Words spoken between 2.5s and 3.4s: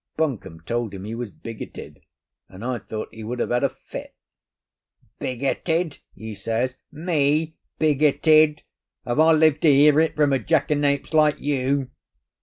I thought he would